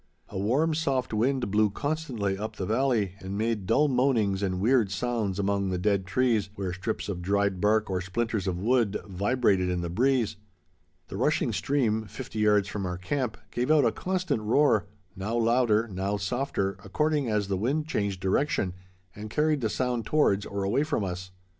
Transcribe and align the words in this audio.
A 0.29 0.37
warm, 0.39 0.73
soft 0.73 1.13
wind 1.13 1.51
blew 1.51 1.69
constantly 1.69 2.35
up 2.35 2.55
the 2.55 2.65
valley 2.65 3.13
and 3.19 3.37
made 3.37 3.67
dull 3.67 3.87
moanings 3.87 4.41
and 4.41 4.59
weird 4.59 4.89
sounds 4.89 5.37
among 5.37 5.69
the 5.69 5.77
dead 5.77 6.07
trees, 6.07 6.49
where 6.55 6.73
strips 6.73 7.07
of 7.07 7.21
dried 7.21 7.61
bark 7.61 7.87
or 7.87 8.01
splinters 8.01 8.47
of 8.47 8.57
wood 8.57 8.97
vibrated 9.05 9.69
in 9.69 9.81
the 9.81 9.91
breeze. 9.91 10.37
The 11.09 11.17
rushing 11.17 11.53
stream, 11.53 12.05
fifty 12.05 12.39
yards 12.39 12.67
from 12.67 12.87
our 12.87 12.97
camp, 12.97 13.37
gave 13.51 13.69
out 13.69 13.85
a 13.85 13.91
constant 13.91 14.41
roar, 14.41 14.87
now 15.15 15.37
louder, 15.37 15.87
now 15.87 16.17
softer, 16.17 16.77
according 16.83 17.29
as 17.29 17.47
the 17.47 17.55
wind 17.55 17.85
changed 17.87 18.21
direction 18.21 18.73
and 19.15 19.29
carried 19.29 19.61
the 19.61 19.69
sound 19.69 20.07
towards 20.07 20.47
or 20.47 20.63
away 20.63 20.81
from 20.81 21.03
us. 21.03 21.29